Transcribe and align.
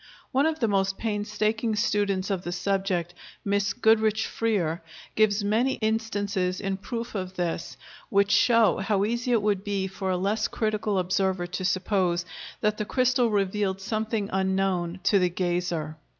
One 0.31 0.47
of 0.47 0.57
the 0.59 0.67
most 0.67 0.97
painstaking 0.97 1.75
students 1.75 2.31
of 2.31 2.43
the 2.43 2.51
subject, 2.51 3.13
Miss 3.45 3.71
Goodrich 3.71 4.25
Freer, 4.25 4.81
gives 5.13 5.43
many 5.43 5.73
instances 5.73 6.59
in 6.59 6.77
proof 6.77 7.13
of 7.13 7.35
this, 7.35 7.77
which 8.09 8.31
show 8.31 8.77
how 8.77 9.05
easy 9.05 9.31
it 9.31 9.43
would 9.43 9.63
be 9.63 9.85
for 9.85 10.09
a 10.09 10.17
less 10.17 10.47
critical 10.47 10.97
observer 10.97 11.45
to 11.45 11.63
suppose 11.63 12.25
that 12.61 12.77
the 12.79 12.85
crystal 12.85 13.29
revealed 13.29 13.79
something 13.79 14.27
unknown 14.33 14.99
to 15.03 15.19
the 15.19 15.29
gazer. 15.29 15.97